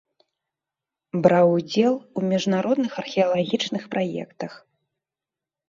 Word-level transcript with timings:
Браў 1.27 1.47
удзел 1.57 1.93
у 1.99 2.19
міжнародных 2.33 2.91
археалагічных 3.03 3.83
праектах. 3.95 4.51